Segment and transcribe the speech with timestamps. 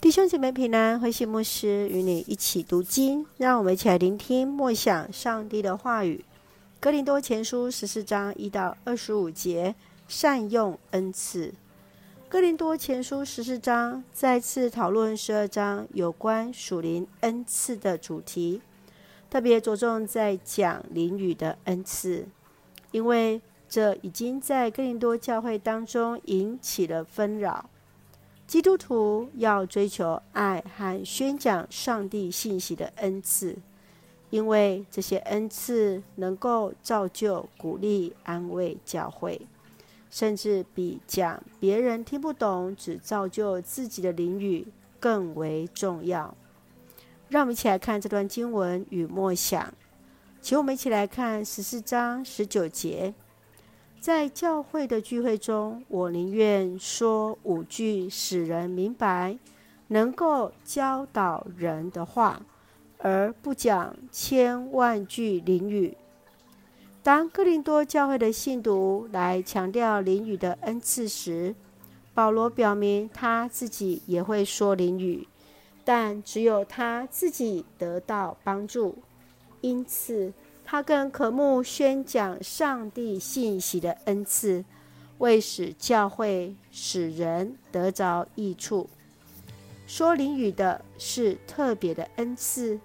[0.00, 6.24] 弟兄姐妹平安，慧馨牧师与你一起读经，让我们一起来聆听默想上帝的话语。
[6.78, 9.74] 哥林多前书十四章一到二十五节，
[10.06, 11.52] 善用恩赐。
[12.28, 18.62] 哥林多前书十四章再次讨论十二章有关属灵恩赐的主题，
[19.28, 22.28] 特别着重在讲灵语的恩赐，
[22.92, 27.68] 因为这已经在哥林多教会当中引起了纷扰。
[28.48, 33.54] 基督徒要追求爱和宣讲上帝信息的恩赐，
[34.30, 39.38] 因为这些恩赐能够造就、鼓励、安慰教会，
[40.10, 44.66] 甚至比讲别人听不懂、只造就自己的灵语
[44.98, 46.34] 更为重要。
[47.28, 49.74] 让我们一起来看这段经文与默想，
[50.40, 53.12] 请我们一起来看十四章十九节。
[54.00, 59.36] 在教会的聚会中，我宁愿说五句使人明白、
[59.88, 62.40] 能够教导人的话，
[62.98, 65.96] 而不讲千万句灵语。
[67.02, 71.54] 当哥林多教会的信徒来强调灵语的恩赐时，
[72.14, 75.26] 保罗表明他自己也会说灵语，
[75.84, 78.96] 但只有他自己得到帮助，
[79.60, 80.32] 因此，
[80.70, 84.62] 他更渴慕宣讲上帝信息的恩赐，
[85.16, 88.86] 为使教会、使人得着益处。
[89.86, 92.78] 说灵语的是特别的恩赐。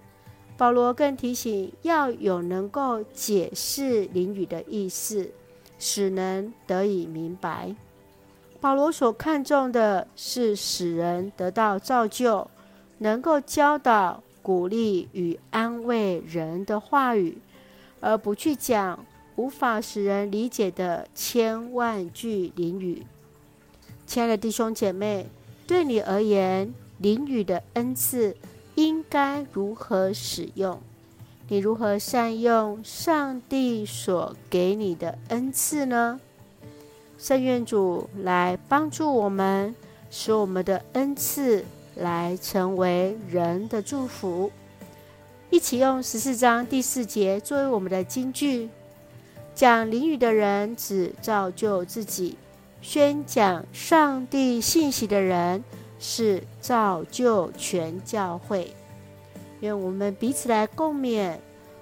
[0.56, 5.30] 保罗更提醒要有能够解释灵语的意思，
[5.78, 7.76] 使人得以明白。
[8.62, 12.50] 保罗所看重的是使人得到造就，
[12.96, 17.36] 能够教导、鼓励与安慰人的话语。
[18.04, 23.06] 而不去讲无法使人理解的千万句灵语。
[24.06, 25.26] 亲爱的弟兄姐妹，
[25.66, 28.36] 对你而言，灵语的恩赐
[28.74, 30.78] 应该如何使用？
[31.48, 36.20] 你如何善用上帝所给你的恩赐呢？
[37.16, 39.74] 圣愿主来帮助我们，
[40.10, 41.64] 使我们的恩赐
[41.96, 44.52] 来成为人的祝福。
[45.54, 48.68] 一起用十四章第四节作为我们的金句：
[49.54, 52.36] 讲灵语的人只造就自己，
[52.82, 55.62] 宣讲上帝信息的人
[56.00, 58.74] 是造就全教会。
[59.60, 61.36] 愿我们彼此来共勉，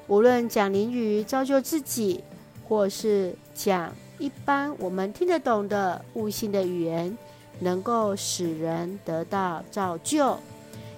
[0.06, 2.22] 无论讲灵语造就自己，
[2.68, 7.16] 或是讲一般我们听得懂的悟性的语言，
[7.58, 10.36] 能够使人得到造就。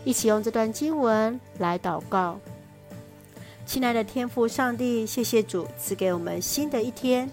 [0.05, 2.37] 一起用这段经文来祷告。
[3.67, 7.29] 亲爱的天父上帝，谢谢主赐给我们新的一天，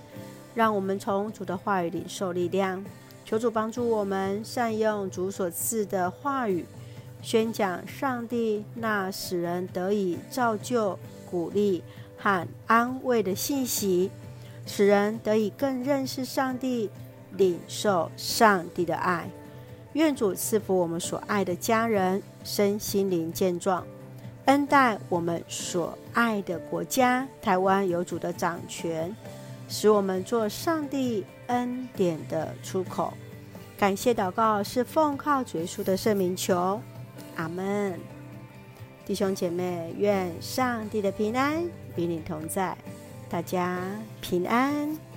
[0.56, 2.84] 让我们从主的话语领受力量。
[3.26, 6.66] 求主帮助我们善用主所赐的话语，
[7.22, 10.98] 宣讲上帝那使人得以造就、
[11.30, 11.84] 鼓励
[12.18, 14.10] 和安慰的信息，
[14.66, 16.90] 使人得以更认识上帝，
[17.34, 19.30] 领受上帝的爱。
[19.94, 23.86] 愿主赐福我们所爱的家人，身心灵健壮。
[24.46, 29.16] 恩待我们所爱的国家，台湾有主的掌权，
[29.68, 33.14] 使我们做上帝恩典的出口。
[33.78, 36.82] 感谢祷告是奉靠主耶稣的圣名求，
[37.36, 38.00] 阿门。
[39.06, 41.64] 弟兄姐妹，愿上帝的平安
[41.96, 42.78] 与你同在，
[43.30, 43.80] 大家
[44.22, 45.11] 平安。